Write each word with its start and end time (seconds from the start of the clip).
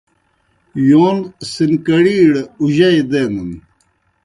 یون 0.89 1.17
سِنکڑِیڑ 1.51 2.31
اُجئی 2.61 3.01
دینَن۔ 3.09 3.51